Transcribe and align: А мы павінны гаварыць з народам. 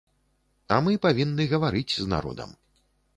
А 0.77 0.79
мы 0.85 0.95
павінны 1.05 1.47
гаварыць 1.53 1.93
з 1.99 2.05
народам. 2.15 2.57